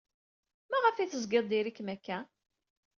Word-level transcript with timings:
Maɣef 0.69 0.95
ay 0.97 1.09
tezgid 1.09 1.45
diri-kem 1.49 1.87
akka? 1.95 2.17